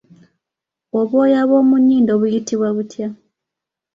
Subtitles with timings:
[0.99, 3.07] Obwoya bw’omu nnyindo buyitibwa butya?